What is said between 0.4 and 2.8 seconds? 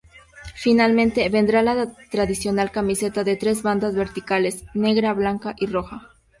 Finalmente vendrá la tradicional